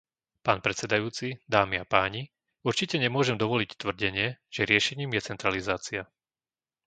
[0.45, 2.21] Pán predsedajúci, dámy a páni,
[2.69, 6.03] určite nemôžem dovoliť tvrdenie, že riešením je centralizácia.